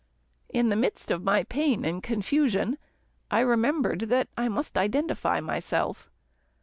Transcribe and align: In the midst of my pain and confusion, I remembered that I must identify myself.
In 0.49 0.69
the 0.69 0.75
midst 0.75 1.11
of 1.11 1.21
my 1.21 1.43
pain 1.43 1.85
and 1.85 2.01
confusion, 2.01 2.79
I 3.29 3.41
remembered 3.41 4.01
that 4.09 4.29
I 4.35 4.49
must 4.49 4.75
identify 4.75 5.39
myself. 5.41 6.09